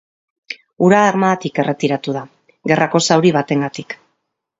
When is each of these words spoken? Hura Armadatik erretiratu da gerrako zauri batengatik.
Hura 0.85 1.01
Armadatik 1.09 1.61
erretiratu 1.63 2.15
da 2.15 2.23
gerrako 2.71 3.03
zauri 3.09 3.33
batengatik. 3.37 3.95